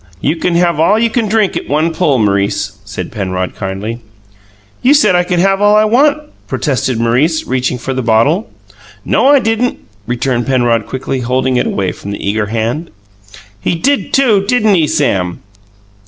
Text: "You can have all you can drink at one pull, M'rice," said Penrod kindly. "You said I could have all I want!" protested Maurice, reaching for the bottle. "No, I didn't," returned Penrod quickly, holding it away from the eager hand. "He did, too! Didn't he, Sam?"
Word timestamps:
"You 0.19 0.35
can 0.35 0.55
have 0.55 0.79
all 0.79 0.97
you 0.97 1.11
can 1.11 1.27
drink 1.29 1.55
at 1.55 1.69
one 1.69 1.93
pull, 1.93 2.17
M'rice," 2.17 2.71
said 2.83 3.11
Penrod 3.11 3.53
kindly. 3.55 3.99
"You 4.81 4.95
said 4.95 5.13
I 5.13 5.21
could 5.23 5.37
have 5.37 5.61
all 5.61 5.75
I 5.75 5.85
want!" 5.85 6.17
protested 6.47 6.99
Maurice, 6.99 7.45
reaching 7.45 7.77
for 7.77 7.93
the 7.93 8.01
bottle. 8.01 8.49
"No, 9.05 9.27
I 9.27 9.37
didn't," 9.37 9.77
returned 10.07 10.47
Penrod 10.47 10.87
quickly, 10.87 11.19
holding 11.19 11.57
it 11.57 11.67
away 11.67 11.91
from 11.91 12.09
the 12.09 12.27
eager 12.27 12.47
hand. 12.47 12.89
"He 13.61 13.75
did, 13.75 14.11
too! 14.11 14.43
Didn't 14.47 14.73
he, 14.73 14.87
Sam?" 14.87 15.43